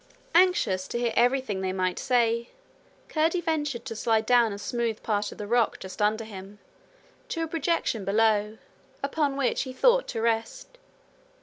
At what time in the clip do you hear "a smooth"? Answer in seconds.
4.51-5.03